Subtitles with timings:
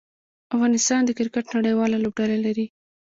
[0.55, 2.65] افغانستان د کرکټ نړۍواله لوبډله لري.